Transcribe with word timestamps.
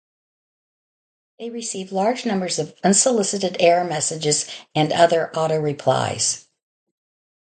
They 1.37 1.51
receive 1.51 1.91
large 1.91 2.25
numbers 2.25 2.57
of 2.57 2.73
unsolicited 2.83 3.55
error 3.59 3.83
messages 3.83 4.47
and 4.73 4.91
other 4.91 5.29
auto-replies. 5.37 6.47